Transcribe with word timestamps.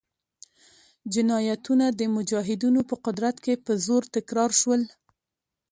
جنایتونه 1.13 1.85
د 1.99 2.01
مجاهدینو 2.15 2.81
په 2.89 2.95
قدرت 3.05 3.35
کې 3.43 3.53
په 3.65 3.71
زور 3.85 4.03
تکرار 4.15 4.51
شول. 4.61 4.81